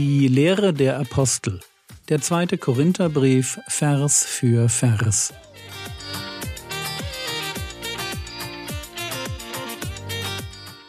[0.00, 1.58] Die Lehre der Apostel.
[2.08, 5.34] Der zweite Korintherbrief, Vers für Vers.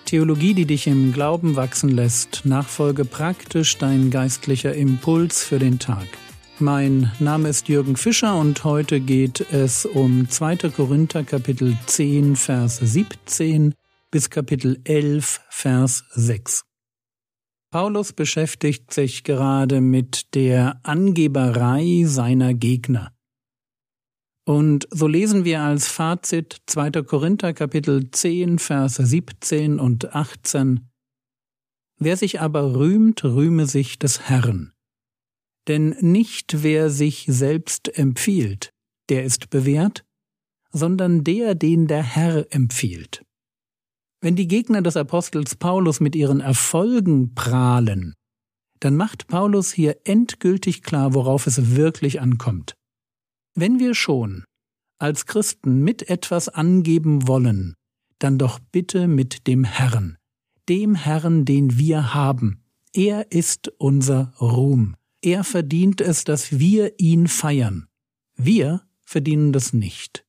[0.05, 6.05] Theologie, die dich im Glauben wachsen lässt, nachfolge praktisch dein geistlicher Impuls für den Tag.
[6.59, 10.69] Mein Name ist Jürgen Fischer und heute geht es um 2.
[10.69, 13.73] Korinther Kapitel 10 Vers 17
[14.11, 16.68] bis Kapitel 11 Vers 6.
[17.71, 23.13] Paulus beschäftigt sich gerade mit der Angeberei seiner Gegner.
[24.47, 27.03] Und so lesen wir als Fazit 2.
[27.03, 30.89] Korinther Kapitel 10 Verse 17 und 18
[31.99, 34.73] Wer sich aber rühmt, rühme sich des Herrn.
[35.67, 38.71] Denn nicht wer sich selbst empfiehlt,
[39.09, 40.03] der ist bewährt,
[40.71, 43.23] sondern der, den der Herr empfiehlt.
[44.21, 48.15] Wenn die Gegner des Apostels Paulus mit ihren Erfolgen prahlen,
[48.79, 52.73] dann macht Paulus hier endgültig klar, worauf es wirklich ankommt.
[53.55, 54.43] Wenn wir schon
[54.99, 57.75] als Christen mit etwas angeben wollen,
[58.19, 60.17] dann doch bitte mit dem Herrn,
[60.67, 62.63] dem Herrn, den wir haben.
[62.93, 64.95] Er ist unser Ruhm.
[65.21, 67.87] Er verdient es, dass wir ihn feiern.
[68.35, 70.25] Wir verdienen das nicht.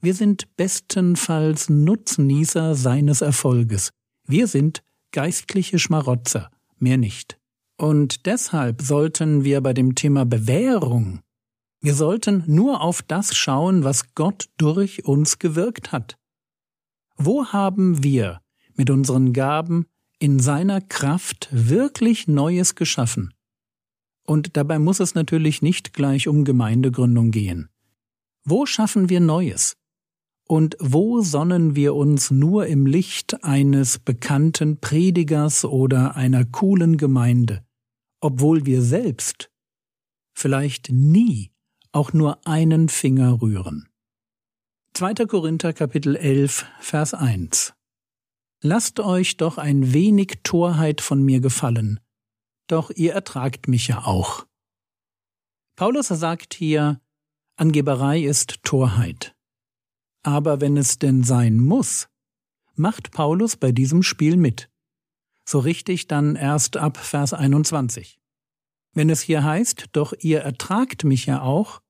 [0.00, 3.90] Wir sind bestenfalls Nutznießer seines Erfolges.
[4.26, 7.38] Wir sind geistliche Schmarotzer, mehr nicht.
[7.78, 11.20] Und deshalb sollten wir bei dem Thema Bewährung,
[11.80, 16.16] wir sollten nur auf das schauen, was Gott durch uns gewirkt hat.
[17.16, 18.40] Wo haben wir
[18.74, 19.86] mit unseren Gaben
[20.18, 23.32] in seiner Kraft wirklich Neues geschaffen?
[24.26, 27.68] Und dabei muss es natürlich nicht gleich um Gemeindegründung gehen.
[28.44, 29.76] Wo schaffen wir Neues?
[30.48, 37.64] Und wo sonnen wir uns nur im Licht eines bekannten Predigers oder einer coolen Gemeinde,
[38.20, 39.50] obwohl wir selbst
[40.34, 41.50] vielleicht nie
[41.90, 43.88] auch nur einen Finger rühren.
[44.94, 45.26] 2.
[45.26, 47.74] Korinther Kapitel 11 Vers 1
[48.62, 52.00] Lasst euch doch ein wenig Torheit von mir gefallen,
[52.68, 54.46] doch ihr ertragt mich ja auch.
[55.76, 57.00] Paulus sagt hier,
[57.56, 59.35] Angeberei ist Torheit.
[60.26, 62.08] Aber wenn es denn sein muss,
[62.74, 64.68] macht Paulus bei diesem Spiel mit.
[65.44, 68.18] So richtig dann erst ab Vers 21.
[68.92, 71.80] Wenn es hier heißt, doch ihr ertragt mich ja auch,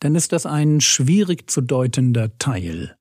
[0.00, 2.98] dann ist das ein schwierig zu deutender Teil.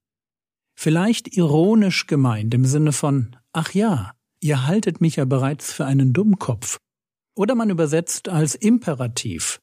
[0.79, 6.13] Vielleicht ironisch gemeint im Sinne von, ach ja, ihr haltet mich ja bereits für einen
[6.13, 6.77] Dummkopf.
[7.35, 9.59] Oder man übersetzt als Imperativ,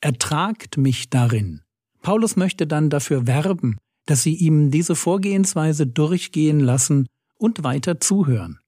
[0.00, 1.62] ertragt mich darin.
[2.02, 3.78] Paulus möchte dann dafür werben,
[4.10, 7.06] dass sie ihm diese Vorgehensweise durchgehen lassen
[7.36, 8.58] und weiter zuhören.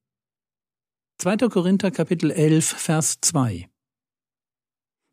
[1.18, 1.48] 2.
[1.48, 3.68] Korinther Kapitel 11 Vers 2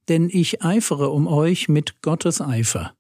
[0.08, 2.94] Denn ich eifere um euch mit Gottes Eifer,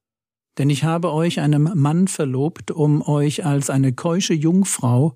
[0.58, 5.16] denn ich habe euch einem Mann verlobt, um euch als eine keusche Jungfrau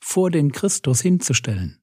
[0.00, 1.80] vor den Christus hinzustellen.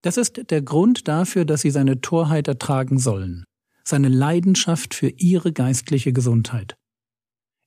[0.00, 3.44] Das ist der Grund dafür, dass sie seine Torheit ertragen sollen,
[3.84, 6.79] seine Leidenschaft für ihre geistliche Gesundheit.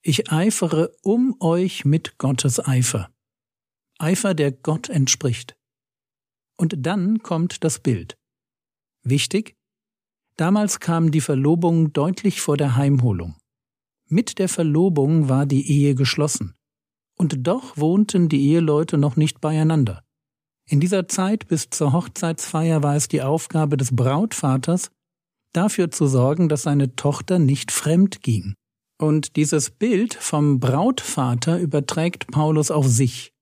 [0.06, 3.10] Ich eifere um euch mit Gottes Eifer.
[4.00, 5.56] Eifer, der Gott entspricht.
[6.58, 8.18] Und dann kommt das Bild.
[9.04, 9.56] Wichtig?
[10.36, 13.38] Damals kam die Verlobung deutlich vor der Heimholung.
[14.10, 16.54] Mit der Verlobung war die Ehe geschlossen.
[17.18, 20.04] Und doch wohnten die Eheleute noch nicht beieinander.
[20.66, 24.92] In dieser Zeit bis zur Hochzeitsfeier war es die Aufgabe des Brautvaters,
[25.54, 28.56] dafür zu sorgen, dass seine Tochter nicht fremd ging.
[29.00, 33.34] Und dieses Bild vom Brautvater überträgt Paulus auf sich.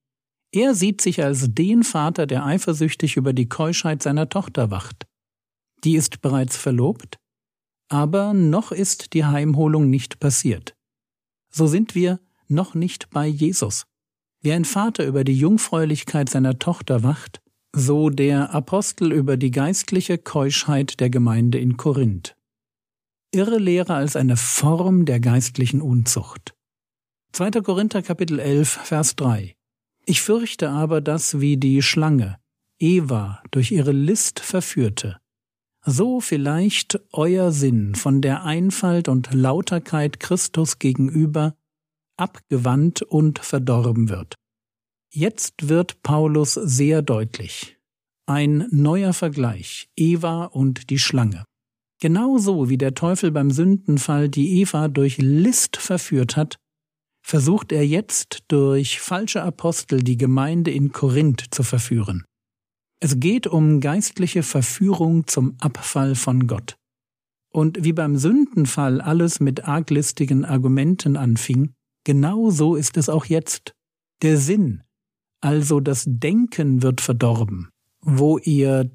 [0.50, 5.06] Er sieht sich als den Vater, der eifersüchtig über die Keuschheit seiner Tochter wacht.
[5.84, 7.18] Die ist bereits verlobt,
[7.88, 10.74] aber noch ist die Heimholung nicht passiert.
[11.50, 13.86] So sind wir noch nicht bei Jesus.
[14.40, 17.40] Wie ein Vater über die Jungfräulichkeit seiner Tochter wacht,
[17.74, 22.36] so der Apostel über die geistliche Keuschheit der Gemeinde in Korinth.
[23.34, 26.54] Irre Lehre als eine Form der geistlichen Unzucht.
[27.32, 27.62] 2.
[27.62, 29.56] Korinther Kapitel 11, Vers 3.
[30.04, 32.36] Ich fürchte aber, dass wie die Schlange
[32.78, 35.18] Eva durch ihre List verführte,
[35.82, 41.56] so vielleicht euer Sinn von der Einfalt und Lauterkeit Christus gegenüber
[42.18, 44.34] abgewandt und verdorben wird.
[45.10, 47.78] Jetzt wird Paulus sehr deutlich.
[48.26, 51.44] Ein neuer Vergleich Eva und die Schlange.
[52.02, 56.56] Genauso wie der Teufel beim Sündenfall die Eva durch List verführt hat,
[57.24, 62.24] versucht er jetzt durch falsche Apostel die Gemeinde in Korinth zu verführen.
[62.98, 66.74] Es geht um geistliche Verführung zum Abfall von Gott.
[67.52, 71.72] Und wie beim Sündenfall alles mit arglistigen Argumenten anfing,
[72.02, 73.74] genau so ist es auch jetzt.
[74.22, 74.82] Der Sinn,
[75.40, 77.70] also das Denken wird verdorben,
[78.00, 78.90] wo ihr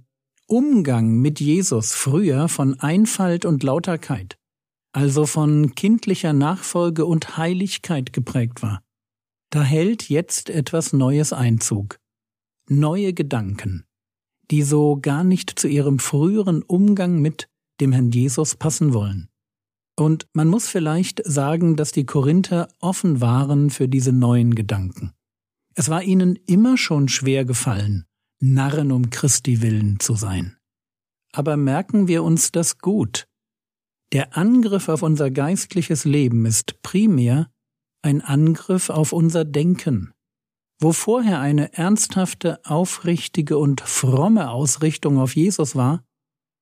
[0.49, 4.38] Umgang mit Jesus früher von Einfalt und Lauterkeit,
[4.94, 8.81] also von kindlicher Nachfolge und Heiligkeit geprägt war.
[9.49, 11.99] Da hält jetzt etwas Neues Einzug.
[12.69, 13.83] Neue Gedanken,
[14.49, 17.49] die so gar nicht zu ihrem früheren Umgang mit
[17.81, 19.27] dem Herrn Jesus passen wollen.
[19.97, 25.11] Und man muss vielleicht sagen, dass die Korinther offen waren für diese neuen Gedanken.
[25.75, 28.05] Es war ihnen immer schon schwer gefallen,
[28.39, 30.57] Narren um Christi willen zu sein.
[31.31, 33.27] Aber merken wir uns das gut.
[34.13, 37.49] Der Angriff auf unser geistliches Leben ist primär
[38.01, 40.13] ein Angriff auf unser Denken.
[40.79, 46.03] Wo vorher eine ernsthafte, aufrichtige und fromme Ausrichtung auf Jesus war,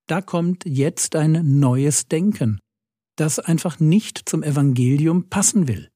[0.08, 2.60] da kommt jetzt ein neues Denken,
[3.18, 5.90] das einfach nicht zum Evangelium passen will.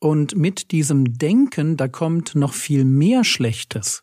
[0.00, 4.02] Und mit diesem Denken, da kommt noch viel mehr Schlechtes.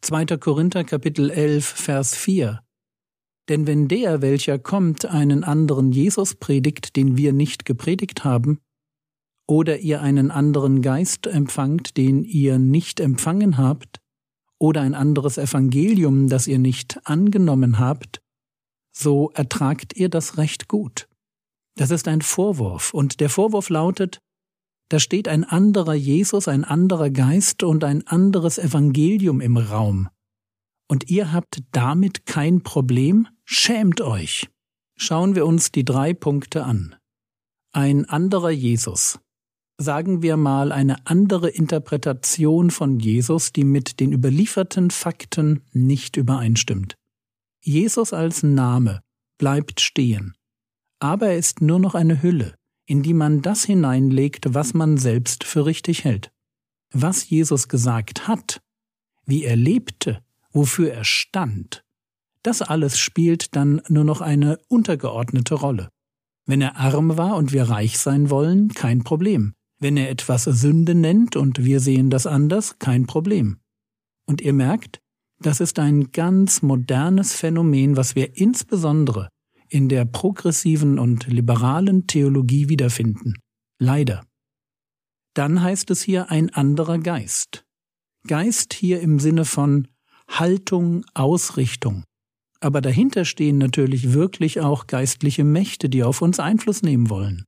[0.00, 0.26] 2.
[0.38, 2.60] Korinther Kapitel 11, Vers 4.
[3.48, 8.60] Denn wenn der, welcher kommt, einen anderen Jesus predigt, den wir nicht gepredigt haben,
[9.48, 14.00] oder ihr einen anderen Geist empfangt, den ihr nicht empfangen habt,
[14.58, 18.20] oder ein anderes Evangelium, das ihr nicht angenommen habt,
[18.96, 21.08] so ertragt ihr das recht gut.
[21.74, 24.20] Das ist ein Vorwurf, und der Vorwurf lautet,
[24.88, 30.08] da steht ein anderer Jesus, ein anderer Geist und ein anderes Evangelium im Raum.
[30.88, 33.28] Und ihr habt damit kein Problem?
[33.44, 34.48] Schämt euch.
[34.96, 36.96] Schauen wir uns die drei Punkte an.
[37.72, 39.20] Ein anderer Jesus.
[39.80, 46.96] Sagen wir mal eine andere Interpretation von Jesus, die mit den überlieferten Fakten nicht übereinstimmt.
[47.62, 49.02] Jesus als Name
[49.38, 50.34] bleibt stehen,
[50.98, 52.56] aber er ist nur noch eine Hülle,
[52.88, 56.32] in die man das hineinlegt, was man selbst für richtig hält.
[56.90, 58.62] Was Jesus gesagt hat,
[59.26, 61.84] wie er lebte, wofür er stand,
[62.42, 65.90] das alles spielt dann nur noch eine untergeordnete Rolle.
[66.46, 69.52] Wenn er arm war und wir reich sein wollen, kein Problem.
[69.78, 73.58] Wenn er etwas Sünde nennt und wir sehen das anders, kein Problem.
[74.24, 75.00] Und ihr merkt,
[75.40, 79.28] das ist ein ganz modernes Phänomen, was wir insbesondere
[79.68, 83.34] in der progressiven und liberalen Theologie wiederfinden.
[83.78, 84.24] Leider.
[85.34, 87.64] Dann heißt es hier ein anderer Geist.
[88.26, 89.88] Geist hier im Sinne von
[90.28, 92.04] Haltung, Ausrichtung.
[92.60, 97.44] Aber dahinter stehen natürlich wirklich auch geistliche Mächte, die auf uns Einfluss nehmen wollen.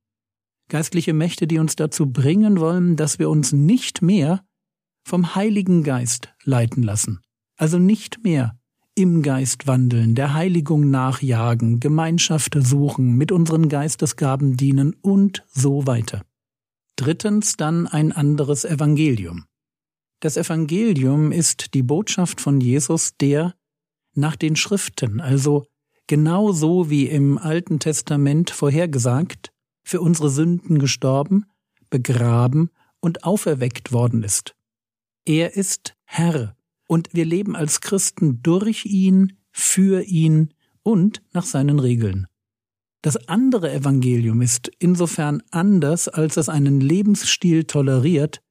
[0.69, 4.45] Geistliche Mächte, die uns dazu bringen wollen, dass wir uns nicht mehr
[5.05, 7.21] vom Heiligen Geist leiten lassen.
[7.57, 8.60] Also nicht mehr
[9.01, 16.23] im Geist wandeln, der Heiligung nachjagen, Gemeinschaft suchen, mit unseren Geistesgaben dienen und so weiter.
[16.97, 19.47] Drittens dann ein anderes Evangelium.
[20.21, 23.55] Das Evangelium ist die Botschaft von Jesus, der
[24.13, 25.65] nach den Schriften, also
[26.07, 29.51] genau so wie im Alten Testament vorhergesagt,
[29.83, 31.47] für unsere Sünden gestorben,
[31.89, 32.69] begraben
[33.01, 34.55] und auferweckt worden ist.
[35.25, 36.55] Er ist Herr
[36.91, 42.27] und wir leben als Christen durch ihn, für ihn und nach seinen Regeln.
[43.01, 48.43] Das andere Evangelium ist insofern anders, als es einen Lebensstil toleriert,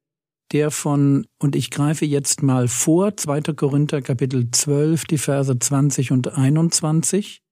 [0.54, 3.42] der von, und ich greife jetzt mal vor, 2.
[3.58, 7.44] Korinther Kapitel 12, die Verse 20 und 21,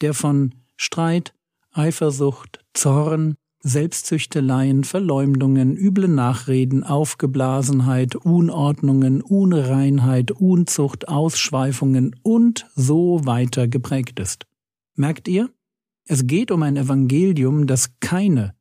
[0.00, 1.34] der von Streit,
[1.70, 3.36] Eifersucht, Zorn,
[3.66, 14.46] Selbstzüchteleien, Verleumdungen, üble Nachreden, Aufgeblasenheit, Unordnungen, Unreinheit, Unzucht, Ausschweifungen und so weiter geprägt ist.
[14.94, 15.50] Merkt ihr?
[16.04, 18.54] Es geht um ein Evangelium, das keine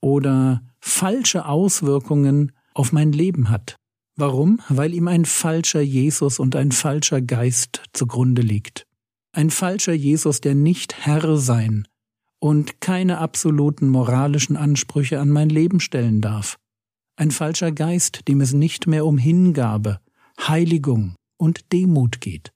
[0.00, 3.76] oder falsche Auswirkungen auf mein Leben hat.
[4.14, 4.60] Warum?
[4.68, 8.86] Weil ihm ein falscher Jesus und ein falscher Geist zugrunde liegt.
[9.32, 11.88] Ein falscher Jesus, der nicht Herr sein,
[12.46, 16.60] und keine absoluten moralischen Ansprüche an mein Leben stellen darf.
[17.16, 19.98] Ein falscher Geist, dem es nicht mehr um Hingabe,
[20.38, 22.52] Heiligung und Demut geht.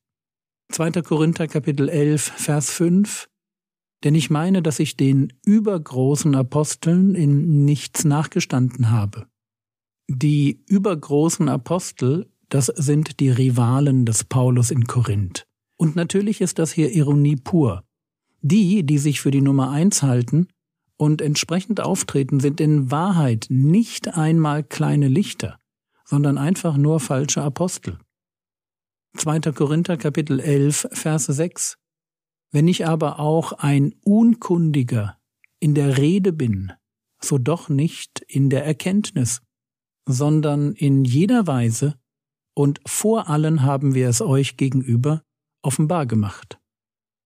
[0.71, 0.93] 2.
[1.03, 3.29] Korinther Kapitel 11, Vers 5
[4.05, 9.27] Denn ich meine, dass ich den übergroßen Aposteln in nichts nachgestanden habe.
[10.09, 15.49] Die übergroßen Apostel, das sind die Rivalen des Paulus in Korinth.
[15.77, 17.83] Und natürlich ist das hier Ironie pur.
[18.43, 20.49] Die, die sich für die Nummer eins halten
[20.97, 25.59] und entsprechend auftreten, sind in Wahrheit nicht einmal kleine Lichter,
[26.05, 27.99] sondern einfach nur falsche Apostel.
[29.17, 29.41] 2.
[29.53, 31.77] Korinther Kapitel 11, Verse 6.
[32.53, 35.19] Wenn ich aber auch ein Unkundiger
[35.59, 36.73] in der Rede bin,
[37.23, 39.43] so doch nicht in der Erkenntnis,
[40.07, 41.97] sondern in jeder Weise
[42.55, 45.23] und vor allen haben wir es euch gegenüber
[45.63, 46.60] offenbar gemacht.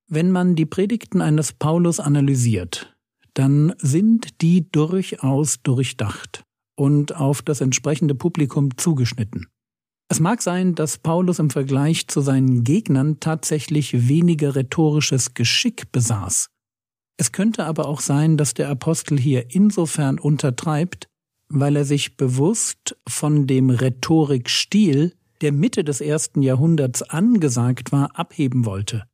[0.06, 2.94] Wenn man die Predigten eines Paulus analysiert,
[3.32, 6.44] dann sind die durchaus durchdacht
[6.76, 9.46] und auf das entsprechende Publikum zugeschnitten.
[10.08, 16.50] Es mag sein, dass Paulus im Vergleich zu seinen Gegnern tatsächlich weniger rhetorisches Geschick besaß.
[17.16, 21.08] Es könnte aber auch sein, dass der Apostel hier insofern untertreibt,
[21.48, 28.66] weil er sich bewusst von dem Rhetorikstil, der Mitte des ersten Jahrhunderts angesagt war, abheben
[28.66, 29.04] wollte.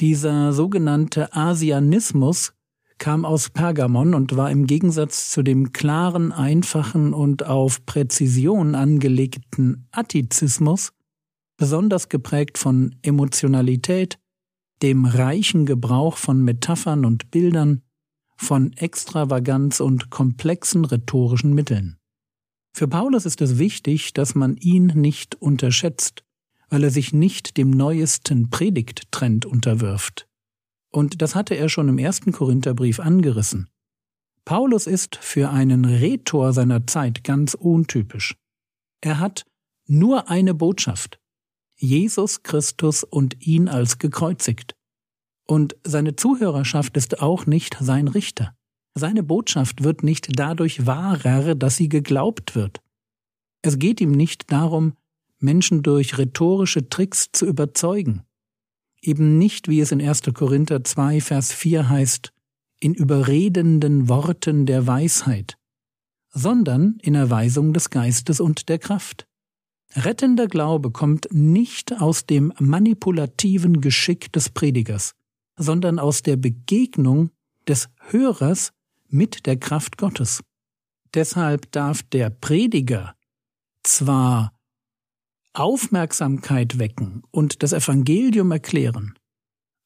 [0.00, 2.54] Dieser sogenannte Asianismus
[2.96, 9.86] kam aus Pergamon und war im Gegensatz zu dem klaren, einfachen und auf Präzision angelegten
[9.90, 10.92] Attizismus
[11.58, 14.18] besonders geprägt von Emotionalität,
[14.80, 17.82] dem reichen Gebrauch von Metaphern und Bildern,
[18.36, 21.98] von Extravaganz und komplexen rhetorischen Mitteln.
[22.72, 26.24] Für Paulus ist es wichtig, dass man ihn nicht unterschätzt,
[26.70, 30.26] weil er sich nicht dem neuesten Predigttrend unterwirft.
[30.90, 33.68] Und das hatte er schon im ersten Korintherbrief angerissen.
[34.44, 38.36] Paulus ist für einen Rhetor seiner Zeit ganz untypisch.
[39.00, 39.44] Er hat
[39.86, 41.20] nur eine Botschaft.
[41.76, 44.74] Jesus Christus und ihn als gekreuzigt.
[45.46, 48.54] Und seine Zuhörerschaft ist auch nicht sein Richter.
[48.94, 52.80] Seine Botschaft wird nicht dadurch wahrer, dass sie geglaubt wird.
[53.62, 54.94] Es geht ihm nicht darum,
[55.40, 58.22] Menschen durch rhetorische Tricks zu überzeugen
[59.02, 60.22] eben nicht, wie es in 1.
[60.34, 62.32] Korinther 2, Vers 4 heißt,
[62.80, 65.58] in überredenden Worten der Weisheit,
[66.30, 69.26] sondern in Erweisung des Geistes und der Kraft.
[69.94, 75.14] Rettender Glaube kommt nicht aus dem manipulativen Geschick des Predigers,
[75.56, 77.30] sondern aus der Begegnung
[77.66, 78.72] des Hörers
[79.08, 80.42] mit der Kraft Gottes.
[81.12, 83.16] Deshalb darf der Prediger
[83.82, 84.52] zwar
[85.52, 89.14] Aufmerksamkeit wecken und das Evangelium erklären,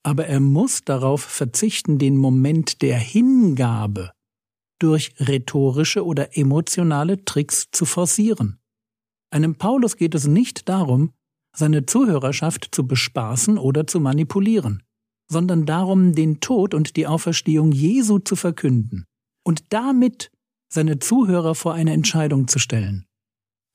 [0.03, 4.13] aber er muss darauf verzichten, den Moment der Hingabe
[4.79, 8.59] durch rhetorische oder emotionale Tricks zu forcieren.
[9.31, 11.15] Einem Paulus geht es nicht darum,
[11.57, 14.83] seine Zuhörerschaft zu bespaßen oder zu manipulieren,
[15.31, 19.07] sondern darum, den Tod und die Auferstehung Jesu zu verkünden
[19.45, 20.31] und damit
[20.69, 23.07] seine Zuhörer vor eine Entscheidung zu stellen.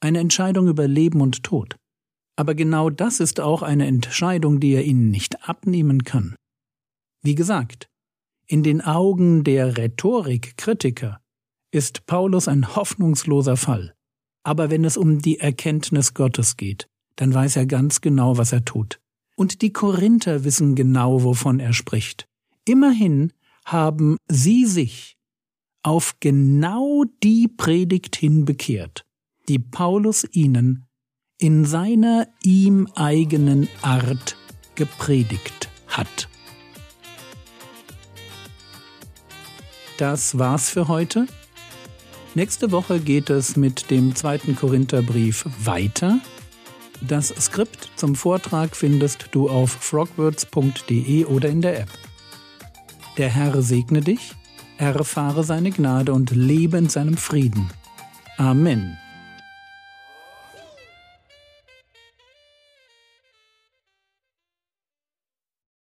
[0.02, 1.79] Eine Entscheidung über Leben und Tod.
[2.40, 6.36] Aber genau das ist auch eine Entscheidung, die er ihnen nicht abnehmen kann.
[7.22, 7.90] Wie gesagt,
[8.48, 11.20] in den Augen der Rhetorikkritiker
[11.72, 13.94] ist Paulus ein hoffnungsloser Fall.
[14.44, 18.64] Aber wenn es um die Erkenntnis Gottes geht, dann weiß er ganz genau, was er
[18.64, 19.02] tut.
[19.36, 22.26] Und die Korinther wissen genau, wovon er spricht.
[22.64, 23.34] Immerhin
[23.66, 25.18] haben sie sich
[25.84, 29.06] auf genau die Predigt hin bekehrt,
[29.50, 30.86] die Paulus ihnen
[31.40, 34.36] in seiner ihm eigenen Art
[34.76, 36.28] gepredigt hat.
[39.98, 41.28] Das war's für heute.
[42.36, 46.20] Nächste Woche geht es mit dem zweiten Korintherbrief weiter.
[47.02, 51.90] Das Skript zum Vortrag findest du auf frogwords.de oder in der App.
[53.18, 54.34] Der Herr segne dich,
[54.78, 57.70] erfahre seine Gnade und lebe in seinem Frieden.
[58.38, 58.98] Amen.